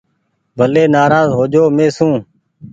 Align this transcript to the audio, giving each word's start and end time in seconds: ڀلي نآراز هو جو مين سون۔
ڀلي 0.57 0.83
نآراز 0.93 1.29
هو 1.37 1.43
جو 1.53 1.63
مين 1.75 1.89
سون۔ 1.97 2.13